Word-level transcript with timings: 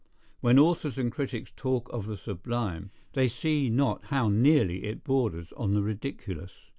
When 0.39 0.57
authors 0.57 0.97
and 0.97 1.11
critics 1.11 1.51
talk 1.55 1.87
of 1.93 2.07
the 2.07 2.17
sublime, 2.17 2.89
they 3.13 3.27
see 3.27 3.69
not 3.69 4.05
how 4.05 4.29
nearly 4.29 4.85
it 4.85 5.03
borders 5.03 5.51
on 5.55 5.75
the 5.75 5.83
ridiculous. 5.83 6.53